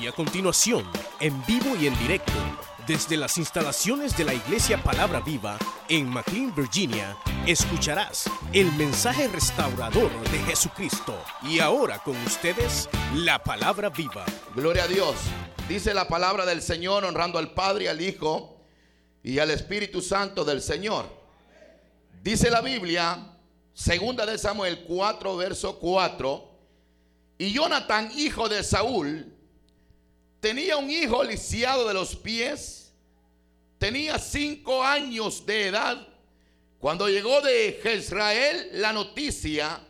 [0.00, 0.84] Y a continuación,
[1.20, 2.32] en vivo y en directo,
[2.86, 7.16] desde las instalaciones de la Iglesia Palabra Viva en McLean, Virginia,
[7.46, 11.18] escucharás el mensaje restaurador de Jesucristo.
[11.42, 14.26] Y ahora con ustedes, la Palabra Viva.
[14.54, 15.16] Gloria a Dios.
[15.68, 18.60] Dice la palabra del Señor honrando al Padre, al Hijo
[19.22, 21.06] y al Espíritu Santo del Señor.
[22.22, 23.34] Dice la Biblia,
[23.72, 26.50] segunda de Samuel 4, verso 4,
[27.38, 29.35] y Jonathan, hijo de Saúl,
[30.40, 32.92] tenía un hijo lisiado de los pies,
[33.78, 36.06] tenía cinco años de edad,
[36.78, 39.80] cuando llegó de Jezrael la noticia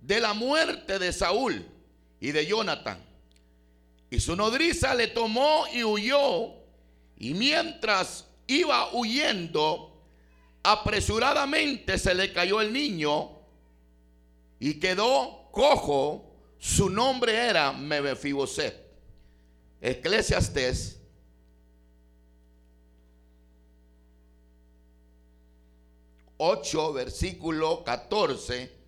[0.00, 1.64] de la muerte de Saúl
[2.20, 2.98] y de Jonathan.
[4.10, 6.54] Y su nodriza le tomó y huyó,
[7.16, 10.02] y mientras iba huyendo,
[10.62, 13.30] apresuradamente se le cayó el niño
[14.58, 16.28] y quedó cojo.
[16.58, 18.81] Su nombre era Mebefiboset.
[19.84, 21.00] Eclesiastes
[26.36, 28.81] ocho versículo 14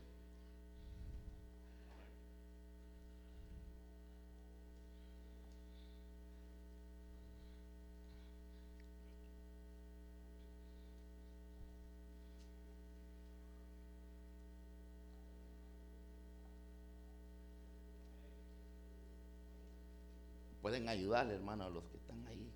[20.75, 22.50] Pueden ayudarle, hermano, a los que están ahí.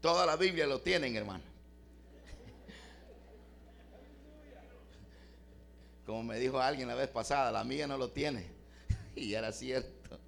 [0.00, 1.53] Toda la Biblia lo tienen, hermano.
[6.06, 8.52] Como me dijo alguien la vez pasada, la mía no lo tiene.
[9.16, 10.18] Y era cierto.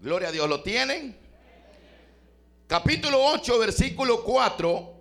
[0.00, 1.16] Gloria a Dios, ¿lo tienen?
[2.66, 4.94] Capítulo 8, versículo 4.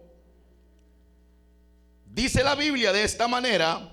[2.05, 3.91] Dice la Biblia de esta manera,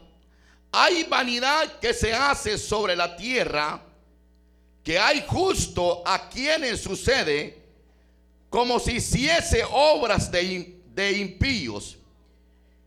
[0.71, 3.90] hay vanidad que se hace sobre la tierra
[4.83, 7.61] que hay justo a quienes sucede
[8.49, 11.97] como si hiciese obras de, de impíos.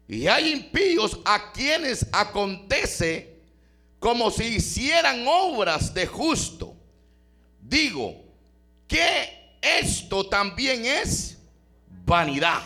[0.08, 3.40] Y hay impíos a quienes acontece
[4.00, 6.76] como si hicieran obras de justo.
[7.62, 8.22] Digo
[8.88, 11.38] que esto también es
[12.06, 12.62] vanidad.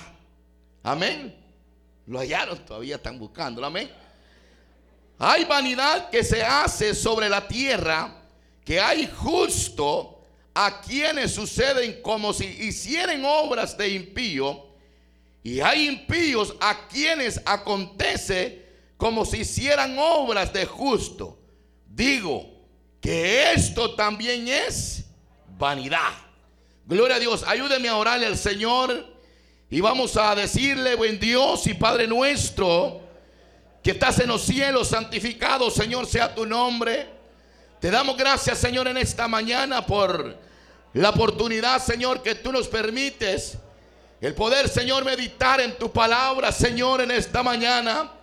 [0.82, 1.36] Amén.
[2.08, 3.68] Lo hallaron, todavía están buscándolo.
[3.68, 3.92] Amén.
[5.20, 8.17] Hay vanidad que se hace sobre la tierra
[8.68, 10.20] que hay justo
[10.54, 14.66] a quienes suceden como si hicieran obras de impío,
[15.42, 18.66] y hay impíos a quienes acontece
[18.98, 21.40] como si hicieran obras de justo.
[21.86, 22.46] Digo
[23.00, 25.06] que esto también es
[25.58, 26.12] vanidad.
[26.86, 29.18] Gloria a Dios, ayúdeme a orarle al Señor
[29.70, 33.00] y vamos a decirle, buen Dios y Padre nuestro,
[33.82, 37.17] que estás en los cielos, santificado Señor sea tu nombre.
[37.80, 40.36] Te damos gracias, Señor, en esta mañana por
[40.94, 43.56] la oportunidad, Señor, que tú nos permites.
[44.20, 48.14] El poder, Señor, meditar en tu palabra, Señor, en esta mañana.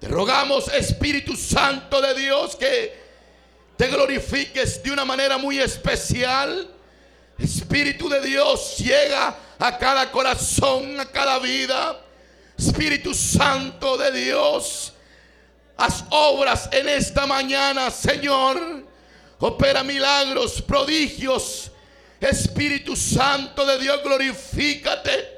[0.00, 2.98] Te rogamos, Espíritu Santo de Dios, que
[3.76, 6.66] te glorifiques de una manera muy especial.
[7.38, 12.00] Espíritu de Dios, llega a cada corazón, a cada vida.
[12.56, 14.94] Espíritu Santo de Dios,
[15.76, 18.84] haz obras en esta mañana, Señor.
[19.38, 21.70] Opera milagros, prodigios.
[22.20, 25.36] Espíritu Santo de Dios, glorifícate.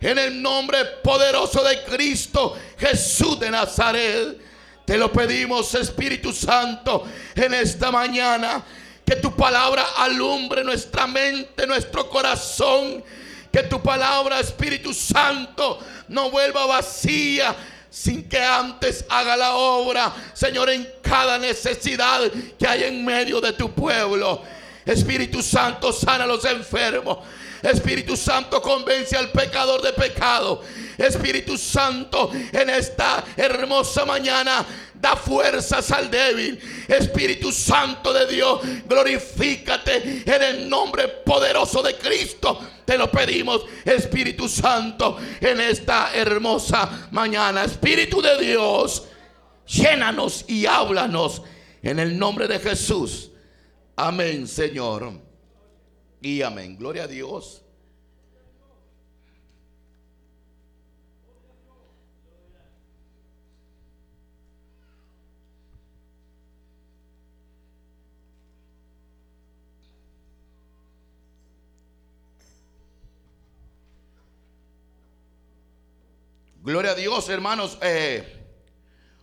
[0.00, 4.38] En el nombre poderoso de Cristo Jesús de Nazaret.
[4.84, 8.64] Te lo pedimos, Espíritu Santo, en esta mañana.
[9.04, 13.04] Que tu palabra alumbre nuestra mente, nuestro corazón.
[13.52, 15.78] Que tu palabra, Espíritu Santo,
[16.08, 17.54] no vuelva vacía
[17.90, 22.20] sin que antes haga la obra, Señor, en cada necesidad
[22.58, 24.42] que hay en medio de tu pueblo.
[24.84, 27.18] Espíritu Santo, sana a los enfermos.
[27.62, 30.62] Espíritu Santo, convence al pecador de pecado.
[30.96, 34.64] Espíritu Santo, en esta hermosa mañana,
[34.94, 36.58] da fuerzas al débil.
[36.88, 42.58] Espíritu Santo de Dios, glorifícate en el nombre poderoso de Cristo.
[42.84, 47.64] Te lo pedimos, Espíritu Santo, en esta hermosa mañana.
[47.64, 49.04] Espíritu de Dios,
[49.66, 51.42] llénanos y háblanos
[51.82, 53.30] En el nombre de Jesús.
[53.94, 55.27] Amén, Señor.
[56.20, 56.76] Y amén.
[56.76, 57.62] Gloria a Dios.
[76.68, 77.78] Gloria a Dios, hermanos.
[77.80, 78.44] Eh,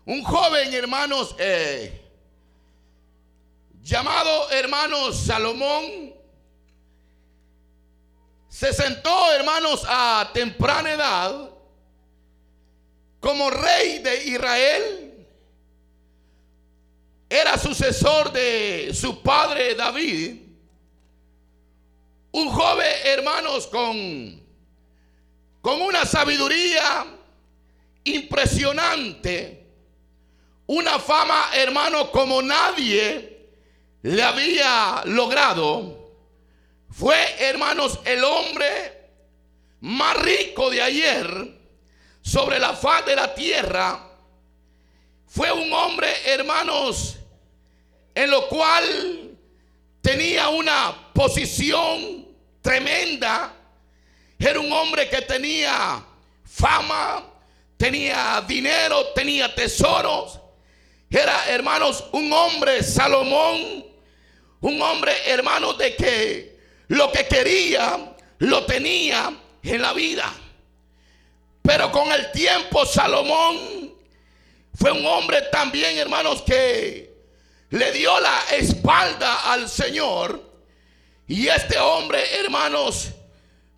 [0.06, 2.02] un joven, hermanos, eh,
[3.84, 6.15] llamado hermanos Salomón,
[8.56, 11.50] se sentó, hermanos, a temprana edad
[13.20, 15.28] como rey de Israel.
[17.28, 20.38] Era sucesor de su padre David.
[22.32, 24.42] Un joven, hermanos, con,
[25.62, 27.08] con una sabiduría
[28.06, 29.66] impresionante,
[30.66, 33.50] una fama, hermano, como nadie
[34.02, 36.05] le había logrado.
[36.98, 38.94] Fue, hermanos, el hombre
[39.82, 41.60] más rico de ayer
[42.22, 44.12] sobre la faz de la tierra.
[45.28, 47.18] Fue un hombre, hermanos,
[48.14, 49.38] en lo cual
[50.00, 52.30] tenía una posición
[52.62, 53.54] tremenda.
[54.40, 56.02] Era un hombre que tenía
[56.46, 57.26] fama,
[57.76, 60.40] tenía dinero, tenía tesoros.
[61.10, 63.86] Era, hermanos, un hombre, Salomón,
[64.62, 66.55] un hombre, hermano, de que
[66.88, 69.34] lo que quería lo tenía
[69.64, 70.32] en la vida.
[71.62, 73.94] Pero con el tiempo Salomón
[74.76, 77.14] fue un hombre también, hermanos, que
[77.70, 80.54] le dio la espalda al Señor.
[81.28, 83.10] Y este hombre, hermanos,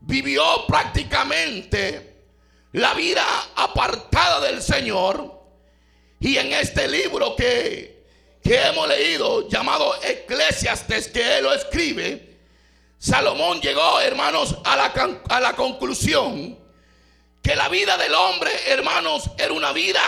[0.01, 2.25] vivió prácticamente
[2.73, 3.25] la vida
[3.55, 5.33] apartada del Señor.
[6.19, 8.03] Y en este libro que,
[8.43, 12.36] que hemos leído, llamado Eclesiastes, que él lo escribe,
[12.99, 14.93] Salomón llegó, hermanos, a la,
[15.29, 16.57] a la conclusión
[17.41, 20.01] que la vida del hombre, hermanos, era una vida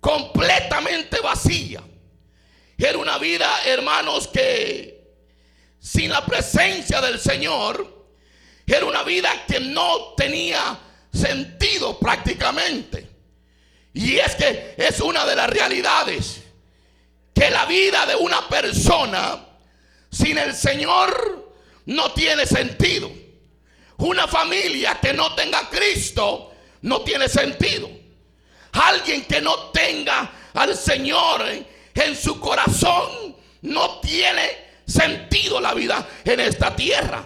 [0.00, 1.82] completamente vacía.
[2.76, 4.92] Era una vida, hermanos, que
[5.78, 8.06] sin la presencia del Señor,
[8.66, 10.78] era una vida que no tenía
[11.12, 13.08] sentido prácticamente.
[13.92, 16.42] Y es que es una de las realidades
[17.34, 19.46] que la vida de una persona
[20.10, 21.41] sin el Señor
[21.86, 23.10] no tiene sentido.
[23.98, 26.52] Una familia que no tenga Cristo
[26.82, 27.88] no tiene sentido.
[28.72, 31.44] Alguien que no tenga al Señor
[31.94, 37.24] en su corazón no tiene sentido la vida en esta tierra.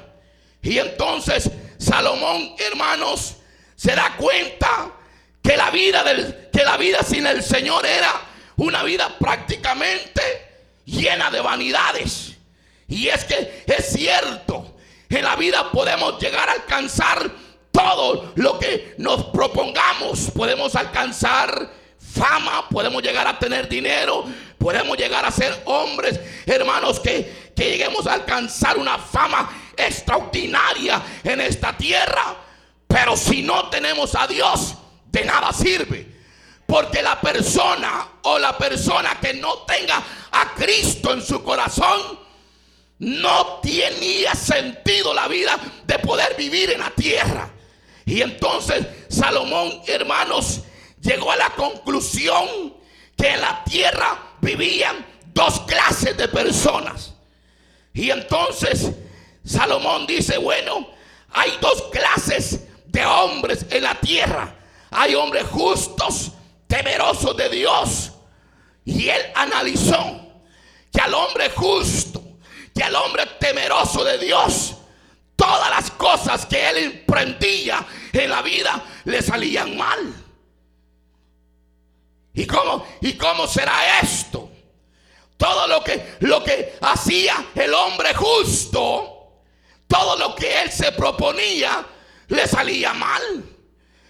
[0.63, 3.37] Y entonces Salomón, hermanos,
[3.77, 4.91] se da cuenta
[5.43, 8.13] que la vida del, que la vida sin el Señor era
[8.57, 10.23] una vida prácticamente
[10.85, 12.36] llena de vanidades.
[12.89, 14.77] Y es que es cierto,
[15.09, 17.31] en la vida podemos llegar a alcanzar
[17.73, 20.31] todo lo que nos propongamos.
[20.35, 24.25] Podemos alcanzar fama, podemos llegar a tener dinero,
[24.59, 31.41] podemos llegar a ser hombres, hermanos, que, que lleguemos a alcanzar una fama extraordinaria en
[31.41, 32.37] esta tierra.
[32.87, 34.75] Pero si no tenemos a Dios,
[35.07, 36.15] de nada sirve.
[36.67, 42.26] Porque la persona o la persona que no tenga a Cristo en su corazón,
[42.99, 47.51] no tenía sentido la vida de poder vivir en la tierra.
[48.05, 50.61] Y entonces Salomón, hermanos,
[51.01, 52.75] llegó a la conclusión
[53.17, 57.15] que en la tierra vivían dos clases de personas.
[57.93, 58.93] Y entonces
[59.45, 60.89] Salomón dice, bueno,
[61.33, 64.55] hay dos clases de hombres en la tierra.
[64.91, 66.33] Hay hombres justos,
[66.67, 68.13] temerosos de Dios.
[68.85, 70.23] Y él analizó
[70.93, 72.16] que al hombre justo,
[72.77, 74.75] que al hombre temeroso de Dios,
[75.35, 80.15] todas las cosas que él emprendía en la vida le salían mal.
[82.35, 84.51] ¿Y cómo, y cómo será esto?
[85.39, 89.41] Todo lo que, lo que hacía el hombre justo,
[89.89, 91.87] todo lo que él se proponía,
[92.29, 93.43] le salía mal.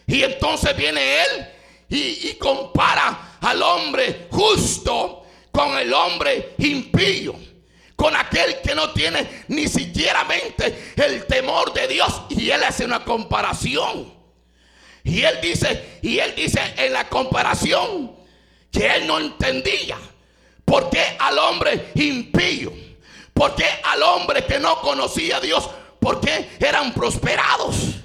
[0.08, 1.52] Y entonces viene él
[1.88, 7.34] y, compara al hombre justo con el hombre impío.
[7.96, 10.26] Con aquel que no tiene ni siquiera
[10.96, 12.22] el temor de Dios.
[12.28, 14.14] Y él hace una comparación.
[15.02, 18.12] Y él dice, y él dice en la comparación
[18.70, 19.96] que él no entendía.
[20.64, 22.72] ¿Por qué al hombre impío?
[23.32, 25.70] ¿Por qué al hombre que no conocía a Dios?
[26.00, 27.96] ¿Por qué eran prosperados?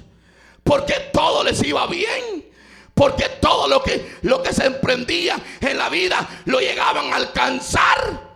[0.72, 2.50] porque todo les iba bien.
[2.94, 8.31] Porque todo lo que, lo que se emprendía en la vida lo llegaban a alcanzar.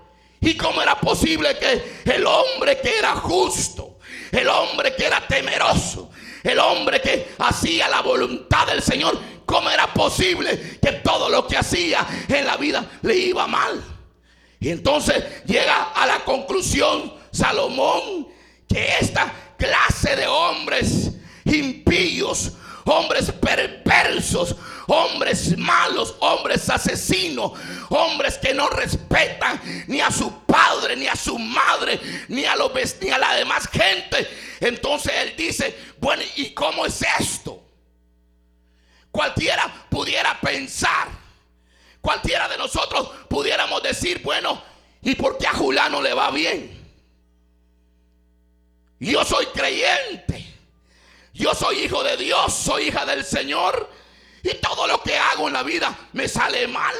[1.00, 3.98] Posible que el hombre que era justo,
[4.32, 6.10] el hombre que era temeroso,
[6.42, 11.56] el hombre que hacía la voluntad del Señor, cómo era posible que todo lo que
[11.56, 13.82] hacía en la vida le iba mal?
[14.60, 18.28] Y entonces llega a la conclusión Salomón
[18.68, 21.12] que esta clase de hombres
[21.44, 22.52] impíos,
[22.84, 24.56] hombres perversos,
[24.86, 27.52] hombres malos, hombres asesinos,
[27.88, 32.72] hombres que no respetan ni a su padre, ni a su madre, ni a, los,
[33.00, 34.28] ni a la demás gente.
[34.60, 37.62] Entonces él dice, bueno, ¿y cómo es esto?
[39.10, 41.08] Cualquiera pudiera pensar,
[42.00, 44.62] cualquiera de nosotros pudiéramos decir, bueno,
[45.02, 46.76] ¿y por qué a Julano le va bien?
[48.98, 50.46] Yo soy creyente.
[51.32, 53.90] Yo soy hijo de Dios, soy hija del Señor.
[54.46, 56.94] Y todo lo que hago en la vida me sale mal.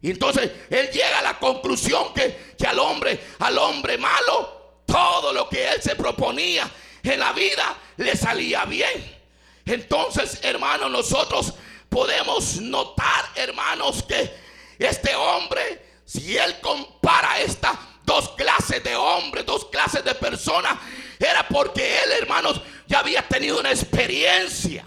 [0.00, 5.32] Y entonces él llega a la conclusión que, que al hombre, al hombre malo, todo
[5.32, 6.70] lo que él se proponía
[7.02, 9.20] en la vida le salía bien.
[9.64, 11.54] Entonces, hermanos, nosotros
[11.88, 14.32] podemos notar, hermanos, que
[14.78, 20.78] este hombre, si él compara esta dos clases de hombres, dos clases de personas,
[21.18, 24.86] era porque él, hermanos, ya había tenido una experiencia.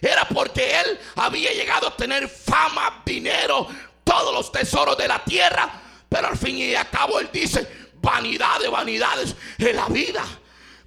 [0.00, 3.68] Era porque él había llegado a tener fama, dinero,
[4.04, 5.70] todos los tesoros de la tierra.
[6.08, 10.24] Pero al fin y al cabo él dice, vanidad de vanidades en la vida.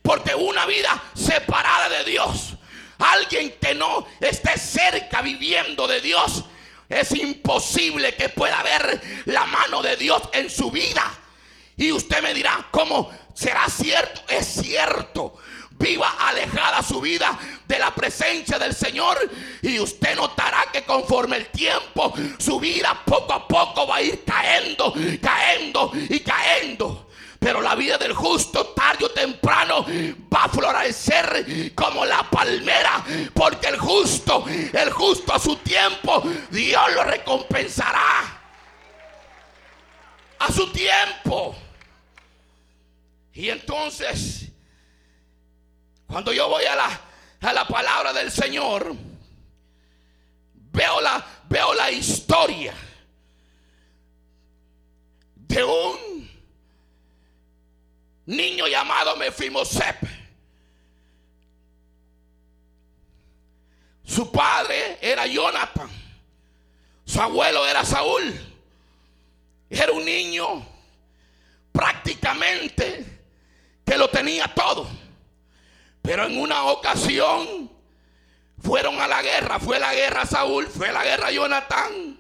[0.02, 2.56] Porque una vida separada de Dios,
[3.00, 6.44] alguien que no esté cerca viviendo de Dios,
[6.90, 11.20] es imposible que pueda ver la mano de Dios en su vida.
[11.78, 14.22] Y usted me dirá, ¿cómo será cierto?
[14.28, 15.38] Es cierto.
[15.84, 17.38] Viva alejada su vida
[17.68, 19.18] de la presencia del Señor
[19.62, 24.24] y usted notará que conforme el tiempo su vida poco a poco va a ir
[24.24, 27.10] cayendo, cayendo y cayendo.
[27.38, 29.86] Pero la vida del justo tarde o temprano
[30.34, 33.04] va a florecer como la palmera.
[33.34, 38.40] Porque el justo, el justo a su tiempo, Dios lo recompensará.
[40.40, 41.54] A su tiempo.
[43.34, 44.53] Y entonces,
[46.14, 47.02] cuando yo voy a la,
[47.42, 48.96] a la palabra del Señor,
[50.72, 52.72] veo la, veo la historia
[55.34, 56.30] de un
[58.28, 60.08] niño llamado Mefimosep.
[64.04, 65.90] Su padre era Jonathan.
[67.06, 68.40] Su abuelo era Saúl.
[69.68, 70.64] Era un niño
[71.72, 73.04] prácticamente
[73.84, 75.02] que lo tenía todo.
[76.04, 77.72] Pero en una ocasión
[78.62, 79.58] fueron a la guerra.
[79.58, 82.20] Fue la guerra Saúl, fue la guerra Jonathan.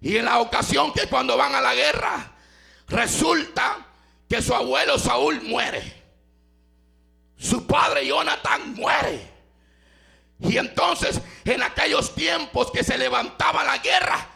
[0.00, 2.32] Y en la ocasión que cuando van a la guerra,
[2.88, 3.86] resulta
[4.28, 6.00] que su abuelo Saúl muere.
[7.36, 9.30] Su padre Jonathan muere.
[10.38, 14.28] Y entonces en aquellos tiempos que se levantaba la guerra,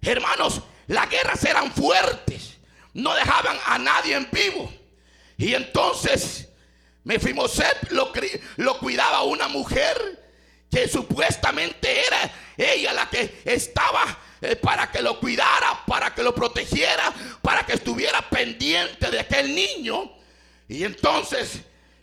[0.00, 2.56] hermanos, las guerras eran fuertes.
[2.94, 4.72] No dejaban a nadie en vivo.
[5.36, 6.48] Y entonces
[7.06, 8.12] Mefiboset lo,
[8.56, 10.26] lo cuidaba una mujer
[10.68, 14.02] que supuestamente era ella la que estaba
[14.40, 19.54] eh, para que lo cuidara, para que lo protegiera, para que estuviera pendiente de aquel
[19.54, 20.14] niño.
[20.66, 21.60] Y entonces,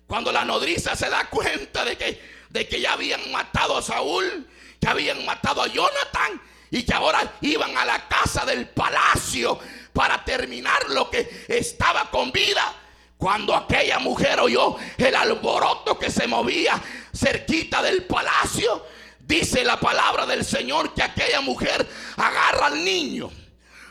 [0.08, 4.48] cuando la nodriza se da cuenta de que, de que ya habían matado a Saúl,
[4.80, 6.42] que habían matado a Jonathan
[6.72, 9.60] y que ahora iban a la casa del palacio
[9.92, 12.74] para terminar lo que estaba con vida,
[13.24, 16.74] cuando aquella mujer oyó el alboroto que se movía
[17.16, 18.86] cerquita del palacio,
[19.18, 21.88] dice la palabra del Señor que aquella mujer
[22.18, 23.32] agarra al niño,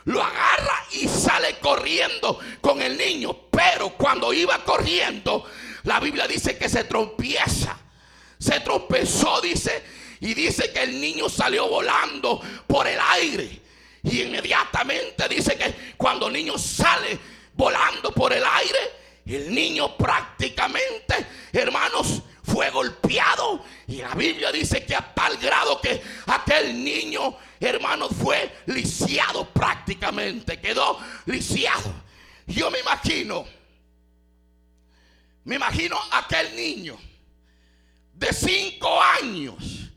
[0.04, 3.34] lo agarra y sale corriendo con el niño.
[3.50, 5.46] Pero cuando iba corriendo,
[5.84, 7.78] la Biblia dice que se trompieza,
[8.38, 9.82] se tropezó, dice,
[10.20, 13.62] y dice que el niño salió volando por el aire.
[14.02, 17.18] Y inmediatamente dice que cuando el niño sale
[17.54, 23.64] volando por el aire, el niño prácticamente, hermanos, fue golpeado.
[23.86, 30.60] Y la Biblia dice que a tal grado que aquel niño, hermanos, fue lisiado prácticamente.
[30.60, 31.92] Quedó lisiado.
[32.46, 33.46] Yo me imagino,
[35.44, 36.98] me imagino aquel niño
[38.14, 39.90] de cinco años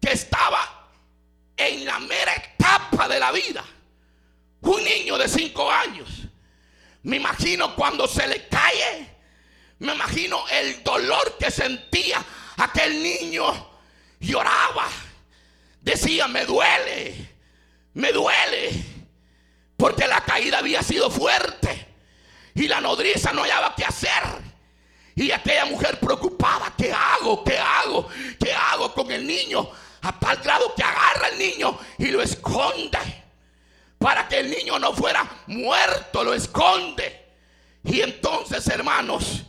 [0.00, 0.90] que estaba
[1.56, 3.64] en la mera etapa de la vida.
[4.60, 6.17] Un niño de cinco años
[7.02, 9.16] me imagino cuando se le cae.
[9.78, 12.24] Me imagino el dolor que sentía
[12.56, 13.44] aquel niño.
[14.20, 14.88] Lloraba.
[15.80, 17.36] Decía, me duele.
[17.94, 18.70] Me duele.
[19.76, 21.86] Porque la caída había sido fuerte.
[22.54, 24.22] Y la nodriza no hallaba qué hacer.
[25.14, 27.44] Y aquella mujer preocupada, ¿qué hago?
[27.44, 28.08] ¿Qué hago?
[28.38, 29.68] ¿Qué hago con el niño?
[30.02, 32.98] A tal grado que agarra al niño y lo esconde.
[33.98, 37.26] Para que el niño no fuera muerto, lo esconde.
[37.84, 39.42] Y entonces, hermanos,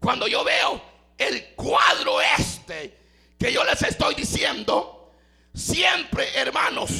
[0.00, 0.82] cuando yo veo
[1.16, 2.98] el cuadro este
[3.38, 5.12] que yo les estoy diciendo,
[5.54, 6.90] siempre, hermanos,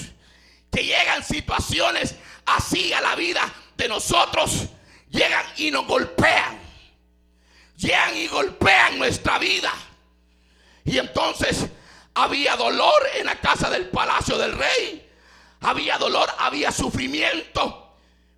[0.70, 2.14] que llegan situaciones
[2.46, 3.42] así a la vida
[3.76, 4.66] de nosotros,
[5.10, 6.58] llegan y nos golpean.
[7.76, 9.72] Llegan y golpean nuestra vida.
[10.84, 11.66] Y entonces
[12.14, 15.07] había dolor en la casa del palacio del rey.
[15.60, 17.96] Había dolor, había sufrimiento.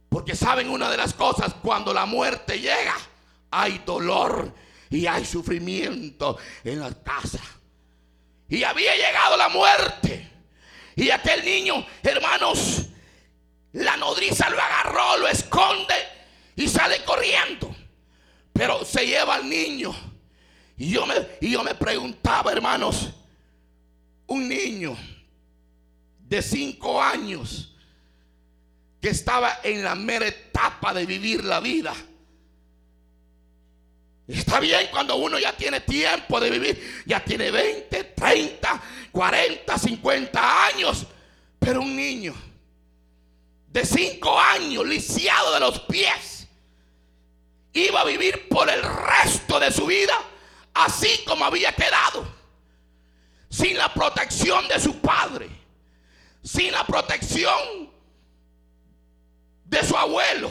[0.09, 2.97] Porque saben una de las cosas, cuando la muerte llega,
[3.51, 4.53] hay dolor
[4.91, 7.41] y hay sufrimiento en la casa.
[8.49, 10.29] Y había llegado la muerte.
[10.97, 12.87] Y aquel niño, hermanos,
[13.73, 15.95] la nodriza lo agarró, lo esconde
[16.57, 17.75] y sale corriendo.
[18.53, 19.95] Pero se lleva al niño.
[20.77, 23.11] Y yo me, y yo me preguntaba, hermanos,
[24.27, 24.97] un niño
[26.31, 27.75] de cinco años
[29.01, 31.95] que estaba en la mera etapa de vivir la vida.
[34.29, 40.67] Está bien cuando uno ya tiene tiempo de vivir, ya tiene 20, 30, 40, 50
[40.67, 41.07] años,
[41.59, 42.33] pero un niño
[43.67, 46.47] de 5 años, lisiado de los pies,
[47.73, 50.17] iba a vivir por el resto de su vida
[50.75, 52.27] así como había quedado,
[53.49, 55.60] sin la protección de su padre,
[56.43, 57.91] sin la protección
[59.65, 60.51] de su abuelo,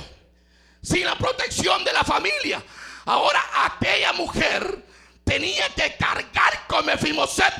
[0.81, 2.63] sin la protección de la familia.
[3.05, 4.85] Ahora aquella mujer
[5.23, 7.53] tenía que cargar con Mefiboset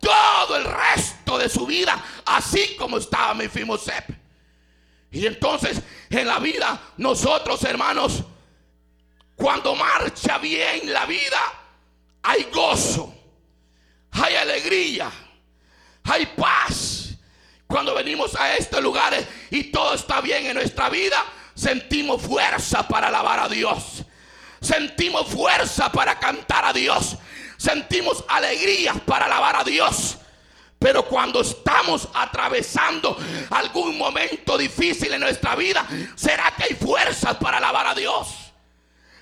[0.00, 4.04] todo el resto de su vida, así como estaba Mefiboset.
[5.10, 8.22] Y entonces en la vida nosotros, hermanos,
[9.34, 11.38] cuando marcha bien la vida,
[12.22, 13.14] hay gozo,
[14.12, 15.10] hay alegría,
[16.04, 16.95] hay paz.
[17.66, 21.16] Cuando venimos a estos lugares y todo está bien en nuestra vida,
[21.54, 24.04] sentimos fuerza para alabar a Dios.
[24.60, 27.16] Sentimos fuerza para cantar a Dios.
[27.56, 30.18] Sentimos alegría para alabar a Dios.
[30.78, 33.16] Pero cuando estamos atravesando
[33.50, 38.28] algún momento difícil en nuestra vida, ¿será que hay fuerzas para alabar a Dios?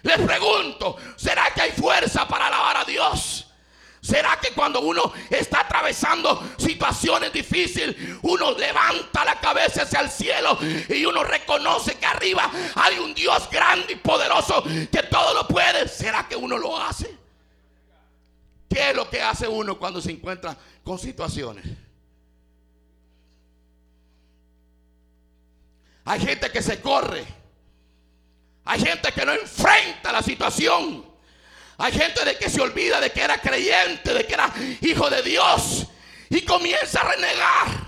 [0.03, 3.47] Les pregunto, ¿será que hay fuerza para alabar a Dios?
[4.05, 10.59] ¿Será que cuando uno está atravesando situaciones difíciles, uno levanta la cabeza hacia el cielo
[10.91, 15.89] y uno reconoce que arriba hay un Dios grande y poderoso que todo lo puede?
[15.89, 17.17] ¿Será que uno lo hace?
[18.69, 21.65] ¿Qué es lo que hace uno cuando se encuentra con situaciones?
[26.05, 27.25] Hay gente que se corre.
[28.67, 31.14] Hay gente que no enfrenta la situación.
[31.79, 35.23] Hay gente de que se olvida de que era creyente, de que era hijo de
[35.23, 35.87] Dios
[36.31, 37.84] y comienza a renegar.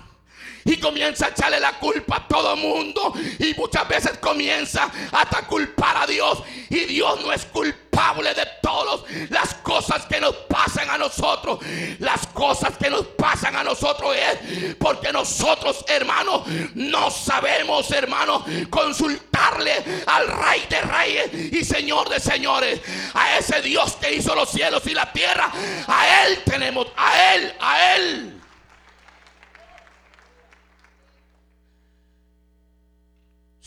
[0.66, 3.14] Y comienza a echarle la culpa a todo mundo.
[3.38, 6.42] Y muchas veces comienza hasta culpar a Dios.
[6.68, 9.00] Y Dios no es culpable de todas
[9.31, 11.61] las cosas que nos pasan a nosotros.
[12.00, 16.42] Las cosas que nos pasan a nosotros es porque nosotros, hermanos,
[16.74, 19.72] no sabemos, hermanos, consultarle
[20.07, 22.81] al Rey de Reyes y Señor de Señores.
[23.14, 25.50] A ese Dios que hizo los cielos y la tierra.
[25.87, 28.36] A Él tenemos, a Él, a Él.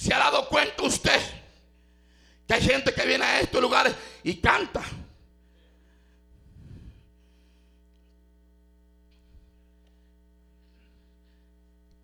[0.10, 1.22] ¿Se ha dado cuenta usted
[2.48, 3.94] que hay gente que viene a estos lugares
[4.24, 4.82] y canta?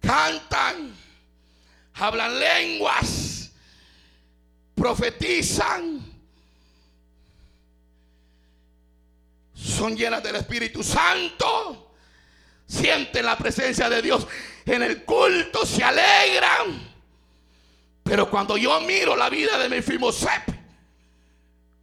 [0.01, 0.95] Cantan,
[1.95, 3.49] hablan lenguas,
[4.75, 6.05] profetizan,
[9.55, 11.95] son llenas del Espíritu Santo,
[12.67, 14.27] sienten la presencia de Dios
[14.63, 16.94] en el culto, se alegran
[18.05, 20.43] pero cuando yo miro la vida de Mefiboset,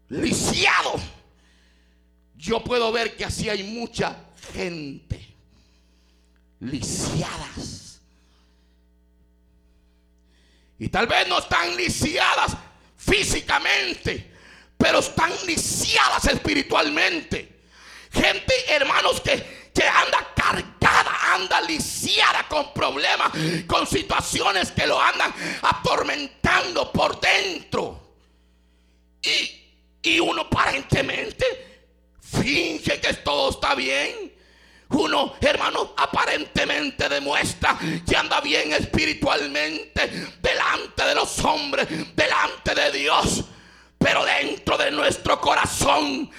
[0.08, 0.94] lisiado,
[2.36, 4.16] yo puedo ver que así hay mucha
[4.54, 5.34] gente
[6.60, 8.00] lisiadas.
[10.78, 12.56] Y tal vez no están lisiadas
[12.96, 14.32] físicamente,
[14.78, 17.64] pero están lisiadas espiritualmente.
[18.12, 20.81] Gente, hermanos, que que anda cargada,
[21.34, 23.32] anda lisiada con problemas,
[23.66, 28.00] con situaciones que lo andan atormentando por dentro.
[29.22, 31.44] Y, y uno aparentemente
[32.20, 34.32] finge que todo está bien.
[34.90, 40.08] Uno, hermano, aparentemente demuestra que anda bien espiritualmente
[40.40, 43.44] delante de los hombres, delante de Dios.
[43.96, 46.30] Pero dentro de nuestro corazón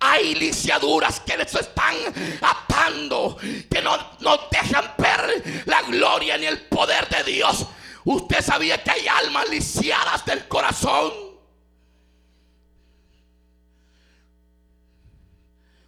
[0.00, 1.94] hay lisiaduras que nos están
[2.40, 7.66] atando, que no nos dejan ver la gloria ni el poder de Dios.
[8.04, 11.12] Usted sabía que hay almas lisiadas del corazón.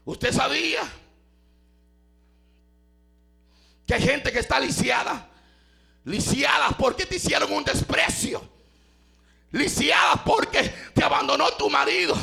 [0.04, 0.82] Usted sabía
[3.86, 5.28] que hay gente que está lisiada.
[6.04, 8.42] Lisiadas porque te hicieron un desprecio.
[9.52, 10.62] Lisiadas porque
[10.94, 12.16] te abandonó tu marido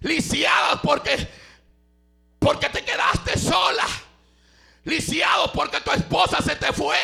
[0.00, 1.28] lisiados porque,
[2.38, 3.86] porque te quedaste sola.
[4.84, 6.98] Lisiados porque tu esposa se te fue.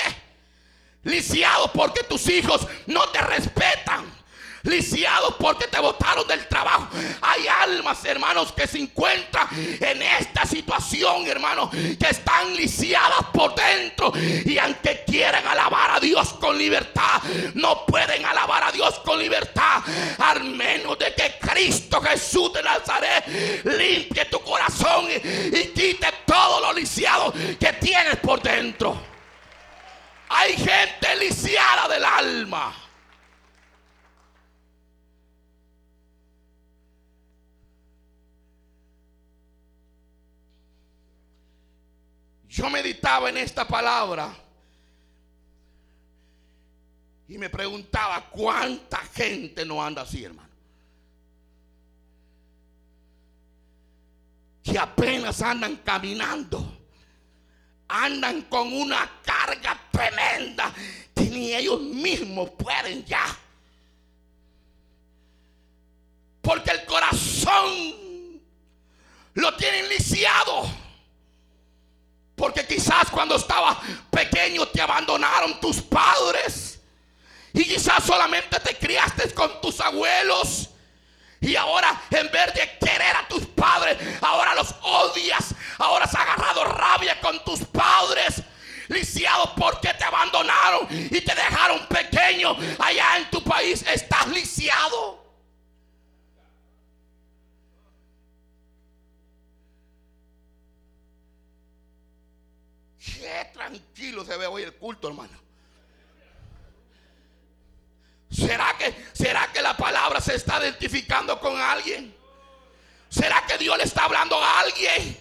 [1.03, 4.17] Lisiados porque tus hijos no te respetan
[4.67, 6.89] lisiados porque te botaron del trabajo.
[7.23, 14.13] Hay almas, hermanos, que se encuentran en esta situación, hermanos, que están lisiadas por dentro
[14.17, 17.23] y aunque quieren alabar a Dios con libertad,
[17.55, 19.83] no pueden alabar a Dios con libertad,
[20.19, 26.61] al menos de que Cristo Jesús de Nazaret limpie tu corazón y, y quite todo
[26.61, 29.01] lo lisiado que tienes por dentro.
[30.29, 32.86] Hay gente lisiada del alma.
[42.57, 44.35] Yo meditaba en esta palabra
[47.29, 50.49] y me preguntaba cuánta gente no anda así, hermano.
[54.63, 56.79] Que apenas andan caminando.
[57.89, 60.73] Andan con una carga tremenda
[61.15, 63.37] que ni ellos mismos pueden ya.
[66.41, 68.41] Porque el corazón
[69.35, 70.86] lo tienen lisiado.
[72.37, 73.79] Porque quizás cuando estabas
[74.11, 76.79] pequeño te abandonaron tus padres.
[77.55, 80.69] Y quizás solamente te criaste con tus abuelos.
[81.41, 85.55] Y ahora en vez de querer a tus padres, ahora los odias.
[85.79, 88.43] Ahora has agarrado rabia con tus padres.
[88.89, 92.57] Lisiado porque te abandonaron y te dejaron pequeño.
[92.79, 95.26] Allá en tu país estás lisiado.
[103.19, 105.47] Qué tranquilo se ve hoy el culto, hermano.
[108.31, 112.15] ¿Será que, ¿Será que la palabra se está identificando con alguien?
[113.09, 115.17] ¿Será que Dios le está hablando a alguien?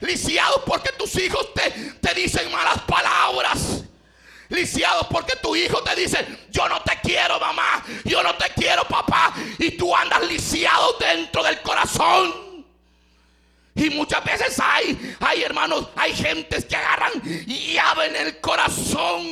[0.00, 3.82] Lisiado porque tus hijos te, te dicen malas palabras.
[4.48, 8.84] Lisiado porque tu hijo te dice, yo no te quiero mamá, yo no te quiero
[8.88, 9.34] papá.
[9.58, 12.49] Y tú andas lisiado dentro del corazón.
[13.80, 17.12] Y muchas veces hay, hay hermanos, hay gentes que agarran
[17.46, 19.22] llave en el corazón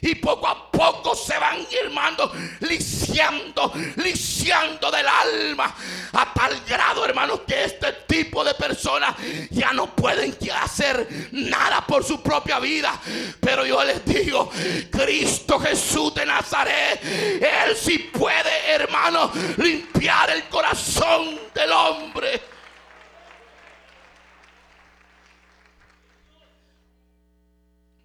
[0.00, 5.74] y poco a poco se van, hermano, lisiando, lisiando del alma.
[6.14, 9.14] A tal grado, hermanos, que este tipo de personas
[9.50, 12.98] ya no pueden hacer nada por su propia vida.
[13.40, 14.50] Pero yo les digo,
[14.90, 22.52] Cristo Jesús de Nazaret, Él sí puede, hermano, limpiar el corazón del hombre.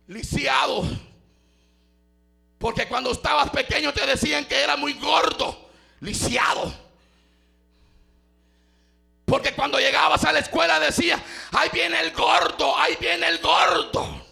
[0.08, 0.84] Lisiado.
[2.58, 6.74] Porque cuando estabas pequeño te decían que era muy gordo, lisiado.
[9.26, 14.26] Porque cuando llegabas a la escuela decía, ahí viene el gordo, ahí viene el gordo.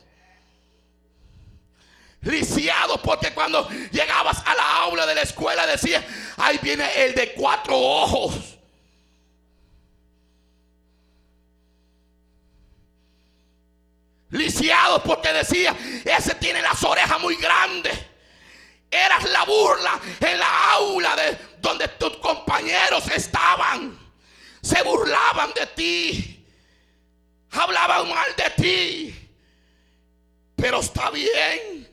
[2.21, 6.03] Lisiado porque cuando llegabas a la aula de la escuela decía,
[6.37, 8.54] ahí viene el de cuatro ojos.
[14.31, 17.97] Lisiados porque decía, ese tiene las orejas muy grandes.
[18.89, 23.97] Eras la burla en la aula de donde tus compañeros estaban.
[24.61, 26.45] Se burlaban de ti.
[27.51, 29.29] Hablaban mal de ti.
[30.55, 31.89] Pero está bien.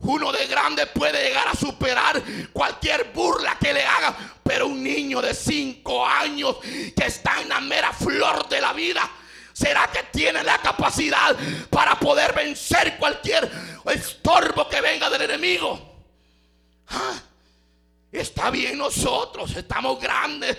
[0.00, 4.16] Uno de grande puede llegar a superar cualquier burla que le haga.
[4.44, 9.10] Pero un niño de cinco años que está en la mera flor de la vida
[9.58, 11.36] ¿Será que tiene la capacidad
[11.68, 13.50] para poder vencer cualquier
[13.92, 15.96] estorbo que venga del enemigo?
[16.86, 17.20] Ah,
[18.12, 20.56] está bien nosotros, estamos grandes.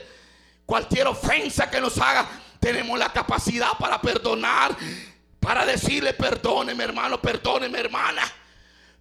[0.65, 2.27] Cualquier ofensa que nos haga,
[2.59, 4.75] tenemos la capacidad para perdonar,
[5.39, 8.29] para decirle perdóneme hermano, perdóneme hermana.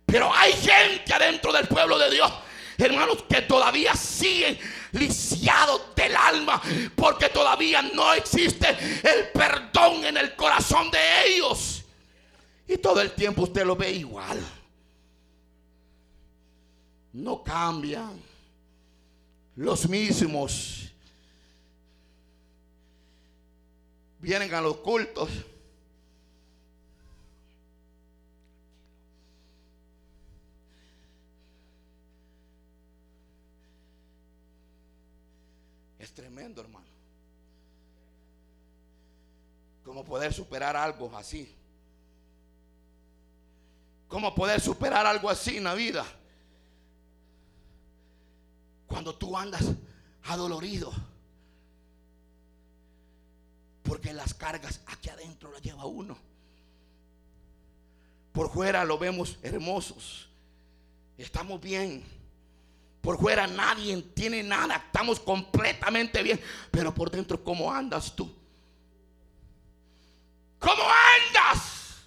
[0.06, 2.32] Pero hay gente adentro del pueblo de Dios
[2.84, 4.58] hermanos, que todavía siguen
[4.92, 6.62] lisiados del alma,
[6.94, 11.84] porque todavía no existe el perdón en el corazón de ellos.
[12.66, 14.40] Y todo el tiempo usted lo ve igual.
[17.12, 18.22] No cambian.
[19.56, 20.88] los mismos
[24.20, 25.30] vienen a los cultos.
[40.08, 41.54] Poder superar algo así?
[44.08, 46.04] ¿Cómo poder superar algo así en la vida?
[48.86, 49.62] Cuando tú andas
[50.24, 50.92] adolorido.
[53.82, 56.16] Porque las cargas aquí adentro las lleva uno.
[58.32, 60.28] Por fuera lo vemos hermosos.
[61.18, 62.04] Estamos bien.
[63.00, 64.76] Por fuera nadie tiene nada.
[64.76, 66.40] Estamos completamente bien.
[66.70, 68.34] Pero por dentro, ¿cómo andas tú?
[70.58, 72.06] ¿Cómo andas?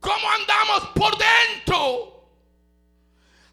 [0.00, 2.16] ¿Cómo andamos por dentro?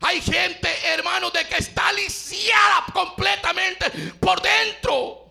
[0.02, 5.24] Hay gente, hermano, de que está lisiada completamente por dentro.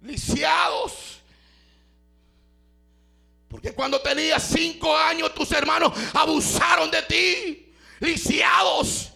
[0.00, 1.20] Lisiados.
[3.48, 7.74] Porque cuando tenías cinco años tus hermanos abusaron de ti.
[8.00, 9.11] Lisiados.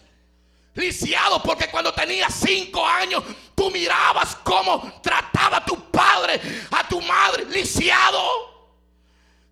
[0.77, 3.23] Lisiados porque cuando tenías cinco años
[3.55, 6.39] tú mirabas cómo trataba a tu padre,
[6.71, 7.45] a tu madre.
[7.45, 8.55] Lisiado.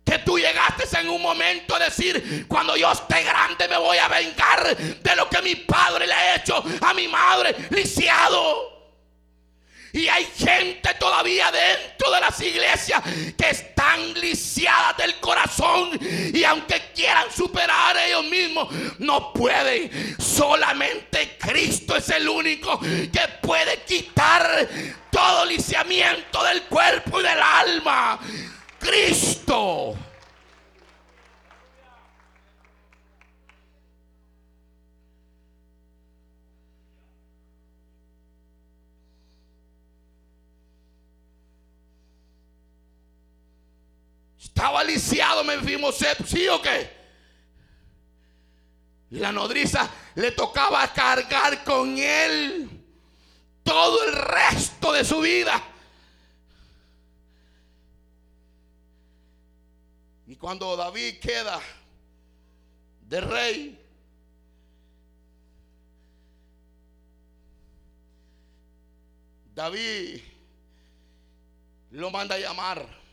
[0.04, 4.06] Que tú llegaste en un momento a decir, cuando yo esté grande me voy a
[4.06, 7.56] vengar de lo que mi padre le ha hecho a mi madre.
[7.70, 8.75] Lisiado.
[9.96, 13.02] Y hay gente todavía dentro de las iglesias
[13.34, 15.98] que están lisiadas del corazón.
[16.34, 19.90] Y aunque quieran superar ellos mismos, no pueden.
[20.20, 24.68] Solamente Cristo es el único que puede quitar
[25.10, 28.18] todo lisiamiento del cuerpo y del alma.
[28.78, 29.96] Cristo.
[44.56, 46.90] Estaba lisiado Mefiboset, ¿sí o qué?
[49.10, 52.66] Y la nodriza le tocaba cargar con él
[53.62, 55.62] todo el resto de su vida.
[60.26, 61.60] Y cuando David queda
[63.02, 63.86] de rey,
[69.54, 70.22] David
[71.90, 73.05] lo manda a llamar.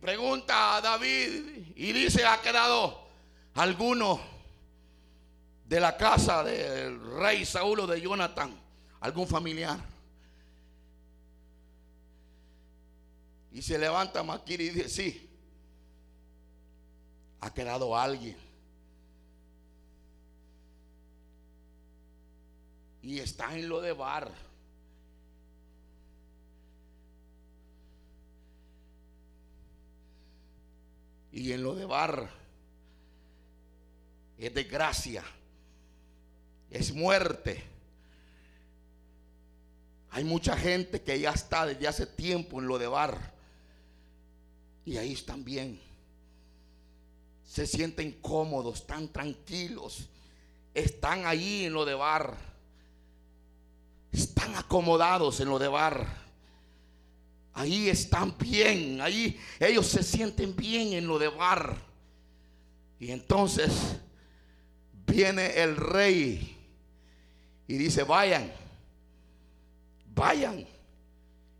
[0.00, 3.08] Pregunta a David y dice, ¿ha quedado
[3.54, 4.20] alguno
[5.64, 8.54] de la casa del rey Saúl o de Jonathan?
[9.00, 9.78] ¿Algún familiar?
[13.52, 15.28] Y se levanta Maquir y dice, sí,
[17.40, 18.36] ha quedado alguien.
[23.02, 24.30] Y está en lo de bar.
[31.32, 32.30] Y en lo de bar
[34.38, 35.24] es desgracia,
[36.70, 37.64] es muerte.
[40.10, 43.32] Hay mucha gente que ya está desde hace tiempo en lo de bar.
[44.84, 45.80] Y ahí están bien.
[47.44, 50.08] Se sienten cómodos, están tranquilos.
[50.72, 52.36] Están ahí en lo de bar.
[54.12, 56.27] Están acomodados en lo de bar.
[57.58, 61.76] Ahí están bien, ahí ellos se sienten bien en lo de bar.
[63.00, 63.96] Y entonces
[65.04, 66.56] viene el rey
[67.66, 68.52] y dice, vayan,
[70.14, 70.64] vayan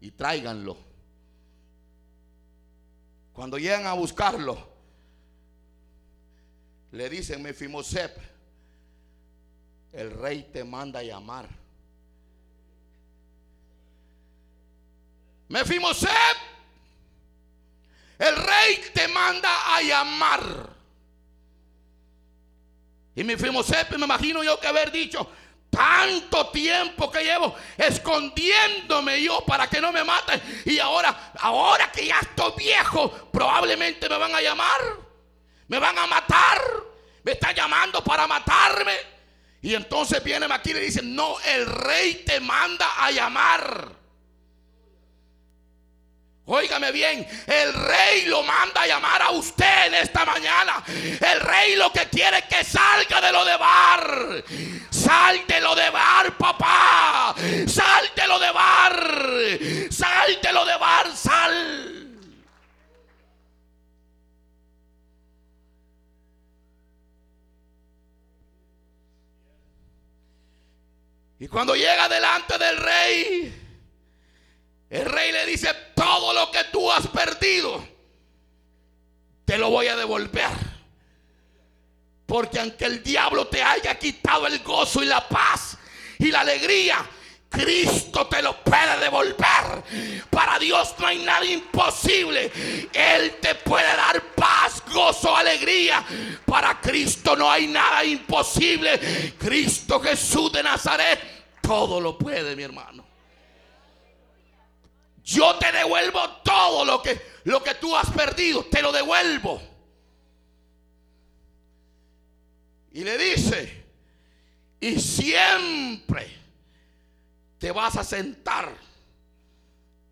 [0.00, 0.76] y tráiganlo.
[3.32, 4.68] Cuando llegan a buscarlo,
[6.92, 8.16] le dicen, Mefimosep,
[9.92, 11.48] el rey te manda a llamar.
[15.48, 16.36] Mefiboset,
[18.18, 20.70] el rey te manda a llamar.
[23.14, 25.30] Y Mefiboset, me imagino yo que haber dicho,
[25.70, 30.40] tanto tiempo que llevo escondiéndome yo para que no me maten.
[30.64, 34.80] Y ahora, ahora que ya estoy viejo, probablemente me van a llamar.
[35.68, 36.60] Me van a matar.
[37.22, 38.94] Me está llamando para matarme.
[39.60, 43.97] Y entonces viene aquí y le dice, no, el rey te manda a llamar.
[46.50, 50.82] Óigame bien, el rey lo manda a llamar a usted en esta mañana.
[50.86, 54.44] El rey lo que quiere es que salga de lo de bar.
[54.90, 57.34] Sal de lo de bar, papá.
[57.66, 59.18] Sal de lo de bar
[60.52, 62.04] lo de Barzal.
[71.40, 73.67] Y cuando llega delante del rey,
[74.90, 77.86] el rey le dice, todo lo que tú has perdido,
[79.44, 80.50] te lo voy a devolver.
[82.26, 85.78] Porque aunque el diablo te haya quitado el gozo y la paz
[86.18, 87.08] y la alegría,
[87.48, 90.26] Cristo te lo puede devolver.
[90.30, 92.52] Para Dios no hay nada imposible.
[92.92, 96.04] Él te puede dar paz, gozo, alegría.
[96.44, 99.34] Para Cristo no hay nada imposible.
[99.38, 101.18] Cristo Jesús de Nazaret
[101.62, 103.07] todo lo puede, mi hermano.
[105.28, 108.64] Yo te devuelvo todo lo que, lo que tú has perdido.
[108.64, 109.60] Te lo devuelvo.
[112.92, 113.84] Y le dice,
[114.80, 116.34] y siempre
[117.58, 118.74] te vas a sentar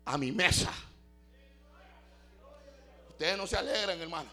[0.05, 0.71] a mi mesa.
[3.09, 4.29] Ustedes no se alegran, hermano.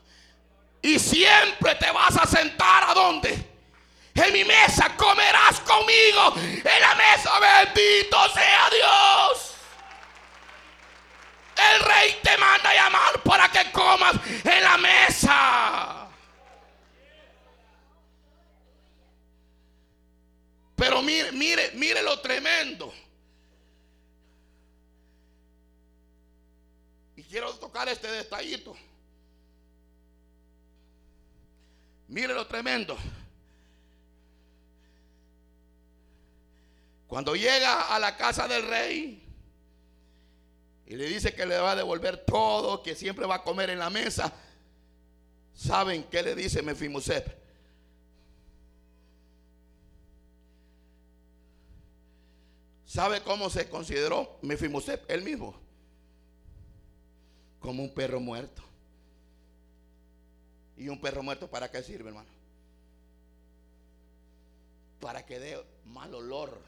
[0.83, 3.31] Y siempre te vas a sentar a dónde?
[4.13, 6.35] En mi mesa comerás conmigo.
[6.37, 9.54] En la mesa, bendito sea Dios.
[11.57, 14.15] El rey te manda a llamar para que comas
[14.45, 16.09] en la mesa.
[20.77, 22.93] Pero mire, mire, mire lo tremendo.
[27.35, 28.77] quiero tocar este detallito.
[32.07, 32.97] Mire lo tremendo.
[37.09, 39.24] Cuando llega a la casa del rey
[40.87, 43.79] y le dice que le va a devolver todo, que siempre va a comer en
[43.79, 44.33] la mesa,
[45.55, 47.43] ¿saben qué le dice Mefimuset?
[52.87, 55.05] ¿Sabe cómo se consideró Mefimuset?
[55.09, 55.65] Él mismo
[57.65, 58.63] como un perro muerto.
[60.77, 62.29] ¿Y un perro muerto para qué sirve, hermano?
[65.01, 66.61] Para que dé mal olor.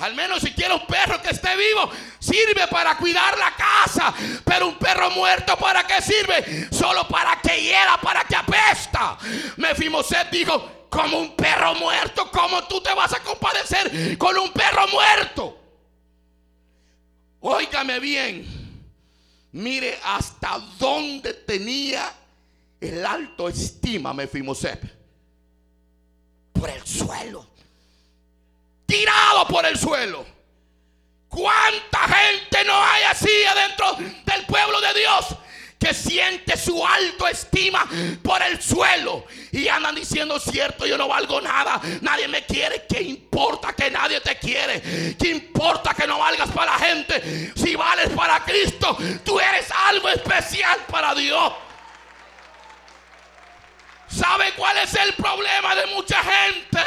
[0.00, 4.14] Al menos si quiere un perro que esté vivo, sirve para cuidar la casa.
[4.44, 6.68] Pero un perro muerto, ¿para qué sirve?
[6.72, 9.18] Solo para que hiera, para que apesta.
[9.56, 14.88] Mefiboset dijo, como un perro muerto, ¿cómo tú te vas a compadecer con un perro
[14.88, 15.58] muerto?
[17.40, 18.46] Óigame bien.
[19.52, 22.10] Mire hasta dónde tenía
[22.80, 24.80] el alto estima Mefiboset.
[26.54, 27.49] Por el suelo.
[28.90, 30.26] Tirado por el suelo.
[31.28, 35.26] ¿Cuánta gente no hay así adentro del pueblo de Dios?
[35.78, 37.88] que siente su alto estima
[38.22, 43.00] por el suelo y andan diciendo cierto, yo no valgo nada, nadie me quiere, ¿qué
[43.00, 45.16] importa que nadie te quiere?
[45.18, 47.54] ¿Qué importa que no valgas para la gente?
[47.56, 51.50] Si vales para Cristo, tú eres algo especial para Dios.
[54.06, 56.80] ¿Sabe cuál es el problema de mucha gente?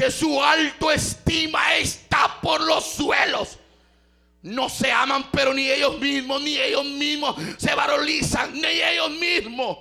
[0.00, 3.58] Que su alto estima está por los suelos.
[4.40, 9.76] No se aman, pero ni ellos mismos, ni ellos mismos se varolizan, ni ellos mismos.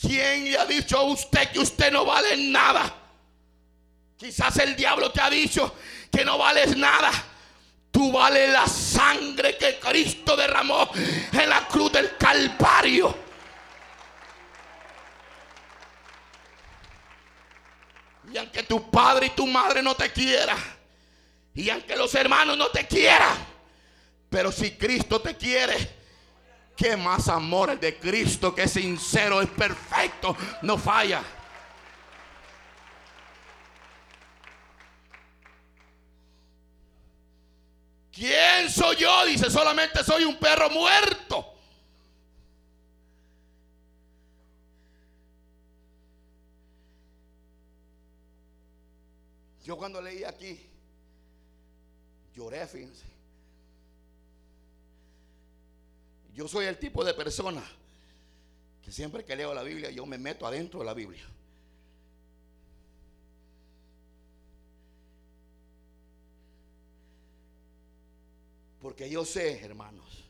[0.00, 2.92] ¿Quién le ha dicho a usted que usted no vale nada?
[4.16, 5.76] Quizás el diablo te ha dicho
[6.10, 7.12] que no vales nada.
[7.92, 10.90] Tú vales la sangre que Cristo derramó
[11.32, 13.27] en la cruz del Calvario.
[18.32, 20.58] Y aunque tu padre y tu madre no te quieran,
[21.54, 23.36] y aunque los hermanos no te quieran,
[24.30, 25.96] pero si Cristo te quiere,
[26.76, 31.22] qué más amor el de Cristo que es sincero, es perfecto, no falla.
[38.12, 39.24] ¿Quién soy yo?
[39.26, 41.57] Dice, solamente soy un perro muerto.
[49.68, 50.58] Yo cuando leí aquí,
[52.34, 53.04] lloré, fíjense.
[56.32, 57.62] Yo soy el tipo de persona
[58.82, 61.22] que siempre que leo la Biblia, yo me meto adentro de la Biblia.
[68.80, 70.24] Porque yo sé, hermanos,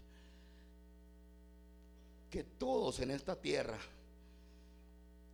[2.28, 3.78] que todos en esta tierra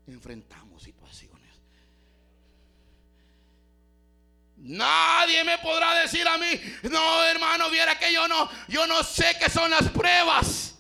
[0.07, 1.53] enfrentamos situaciones.
[4.57, 6.48] Nadie me podrá decir a mí,
[6.84, 10.76] no hermano, viera que yo no, yo no sé qué son las pruebas,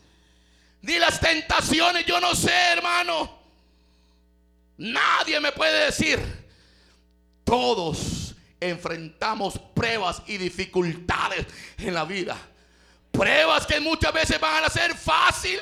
[0.80, 3.42] ni las tentaciones, yo no sé hermano.
[4.76, 6.18] Nadie me puede decir,
[7.44, 11.46] todos enfrentamos pruebas y dificultades
[11.78, 12.36] en la vida.
[13.10, 15.60] Pruebas que muchas veces van a ser fácil,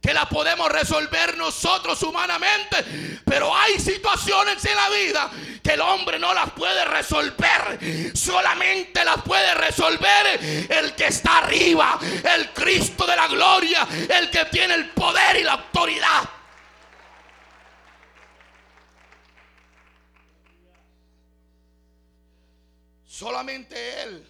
[0.00, 5.30] que la podemos resolver nosotros humanamente, pero hay situaciones en la vida
[5.62, 10.40] que el hombre no las puede resolver, solamente las puede resolver
[10.70, 11.98] el que está arriba,
[12.34, 16.28] el Cristo de la gloria, el que tiene el poder y la autoridad.
[23.06, 24.29] Solamente Él.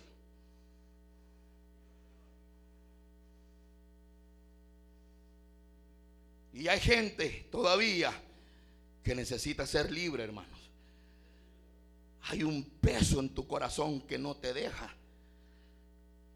[6.53, 8.13] Y hay gente todavía
[9.03, 10.59] que necesita ser libre, hermanos.
[12.23, 14.95] Hay un peso en tu corazón que no te deja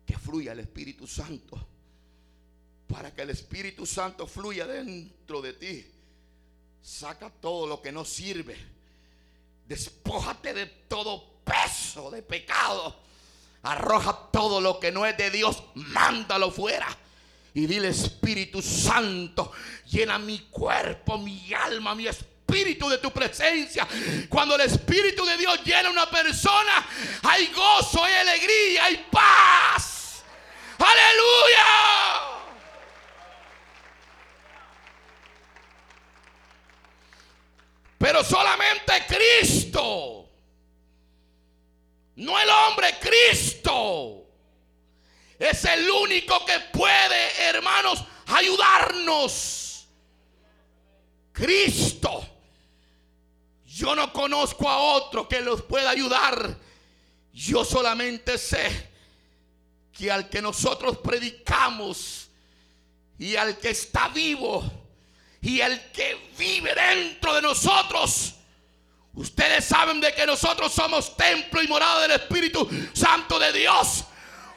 [0.07, 1.69] que fluya el Espíritu Santo.
[2.87, 5.87] Para que el Espíritu Santo fluya dentro de ti.
[6.83, 8.57] Saca todo lo que no sirve.
[9.67, 12.95] Despójate de todo peso de pecado.
[13.63, 15.63] Arroja todo lo que no es de Dios.
[15.75, 16.87] Mándalo fuera.
[17.55, 19.53] Y dile Espíritu Santo,
[19.89, 23.87] llena mi cuerpo, mi alma, mi espíritu de tu presencia.
[24.29, 26.85] Cuando el Espíritu de Dios llena a una persona,
[27.23, 30.25] hay gozo, hay alegría, hay paz.
[30.79, 31.65] Aleluya.
[37.99, 40.29] Pero solamente Cristo.
[42.17, 44.24] No el hombre, Cristo
[45.45, 49.87] es el único que puede, hermanos, ayudarnos.
[51.33, 52.27] Cristo.
[53.67, 56.57] Yo no conozco a otro que los pueda ayudar.
[57.33, 58.91] Yo solamente sé
[59.93, 62.29] que al que nosotros predicamos
[63.19, 64.63] y al que está vivo
[65.41, 68.35] y al que vive dentro de nosotros,
[69.15, 74.05] ustedes saben de que nosotros somos templo y morada del Espíritu Santo de Dios.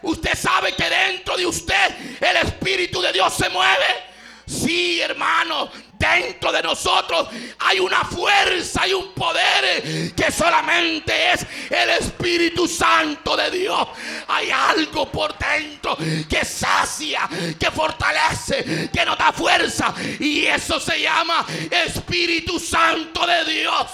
[0.02, 4.08] Usted sabe que dentro de usted el Espíritu de Dios se mueve.
[4.46, 7.28] Sí, hermano, dentro de nosotros
[7.60, 13.88] hay una fuerza, hay un poder que solamente es el Espíritu Santo de Dios.
[14.28, 15.98] Hay algo por dentro
[16.30, 17.28] que sacia,
[17.60, 19.94] que fortalece, que nos da fuerza.
[20.20, 23.88] Y eso se llama Espíritu Santo de Dios.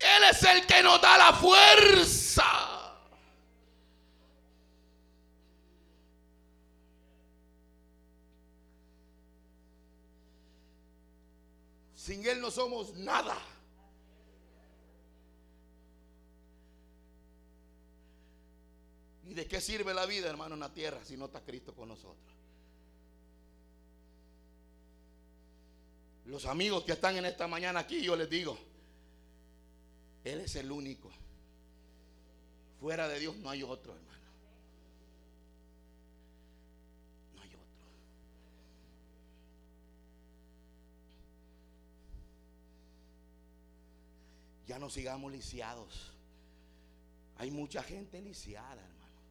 [0.00, 2.77] Él es el que nos da la fuerza.
[12.08, 13.36] Sin Él no somos nada.
[19.26, 21.88] ¿Y de qué sirve la vida, hermano, en la tierra si no está Cristo con
[21.88, 22.34] nosotros?
[26.24, 28.56] Los amigos que están en esta mañana aquí, yo les digo,
[30.24, 31.10] Él es el único.
[32.80, 34.07] Fuera de Dios no hay otro, hermano.
[44.68, 46.12] Ya no sigamos lisiados.
[47.38, 49.22] Hay mucha gente lisiada, hermano.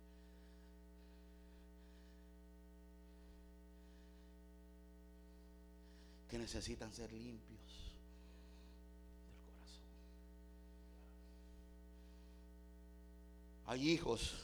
[6.27, 7.93] Que necesitan ser limpios
[9.27, 9.85] del corazón.
[13.67, 14.43] Hay hijos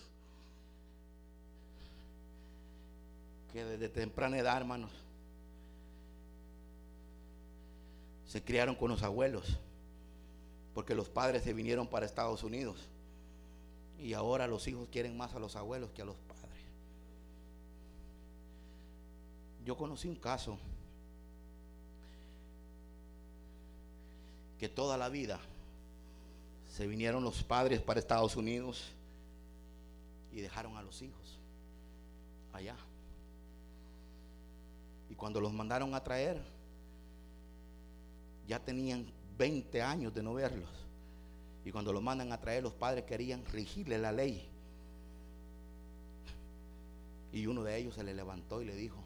[3.52, 4.92] que desde temprana edad, hermanos,
[8.28, 9.58] se criaron con los abuelos
[10.74, 12.78] porque los padres se vinieron para Estados Unidos.
[14.00, 16.44] Y ahora los hijos quieren más a los abuelos que a los padres.
[19.66, 20.58] Yo conocí un caso
[24.60, 25.40] que toda la vida
[26.70, 28.84] se vinieron los padres para Estados Unidos
[30.34, 31.38] y dejaron a los hijos
[32.52, 32.76] allá.
[35.10, 36.42] Y cuando los mandaron a traer,
[38.48, 39.06] ya tenían
[39.38, 40.70] 20 años de no verlos.
[41.66, 44.50] Y cuando los mandan a traer, los padres querían rigirle la ley.
[47.32, 48.98] Y uno de ellos se le levantó y le dijo,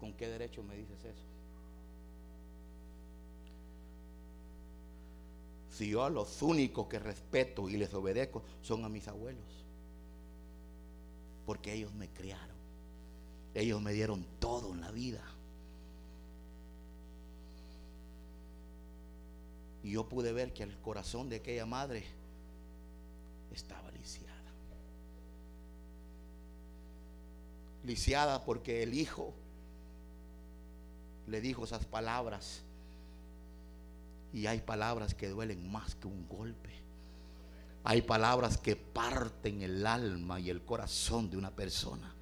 [0.00, 1.24] ¿con qué derecho me dices eso?
[5.70, 9.44] Si yo a los únicos que respeto y les obedezco son a mis abuelos.
[11.46, 12.56] Porque ellos me criaron.
[13.54, 15.22] Ellos me dieron todo en la vida.
[19.82, 22.04] Y yo pude ver que el corazón de aquella madre
[23.52, 24.34] estaba lisiada.
[27.84, 29.32] Lisiada porque el hijo
[31.26, 32.62] le dijo esas palabras
[34.32, 36.70] Y hay palabras que duelen más que un golpe.
[37.84, 42.14] Hay palabras que parten el alma y el corazón de una persona.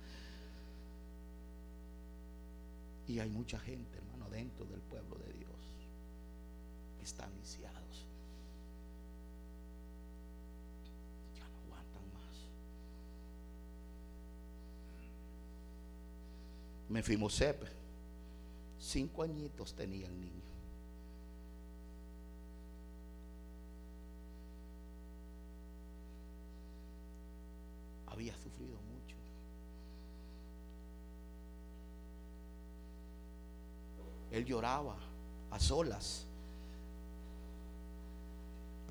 [3.09, 5.36] Y hay mucha gente, hermano, dentro del pueblo de Dios
[7.07, 8.05] están lisiados.
[11.37, 12.37] Ya no aguantan más.
[16.89, 17.69] Me fuimos Sepe.
[18.81, 20.33] Cinco añitos tenía el niño.
[28.09, 29.17] Había sufrido mucho.
[34.33, 34.97] Él lloraba
[35.53, 36.27] a solas.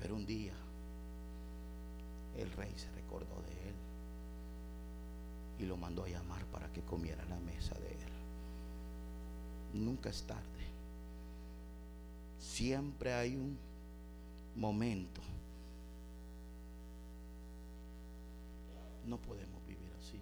[0.00, 0.54] Pero un día
[2.36, 3.74] el rey se recordó de él
[5.58, 8.12] y lo mandó a llamar para que comiera la mesa de él.
[9.72, 10.66] Nunca es tarde.
[12.38, 13.58] Siempre hay un
[14.54, 15.20] momento.
[19.06, 20.20] No podemos vivir así.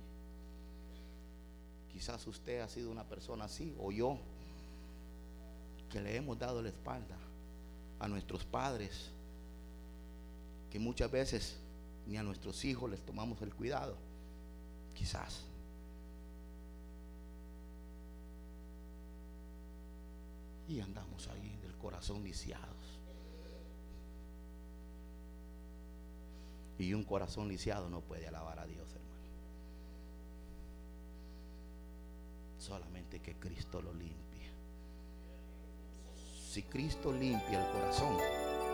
[1.93, 4.19] Quizás usted ha sido una persona así o yo
[5.91, 7.17] que le hemos dado la espalda
[8.01, 9.13] a nuestros padres,
[10.75, 11.57] que muchas veces
[12.05, 13.97] ni a nuestros hijos les tomamos el cuidado.
[14.93, 15.45] Quizás.
[20.67, 22.99] Y andamos ahí del corazón lisiados.
[26.77, 29.29] Y un corazón lisiado no puede alabar a Dios, hermano.
[32.59, 34.51] Solamente que Cristo lo limpie.
[36.51, 38.74] Si Cristo limpia el corazón.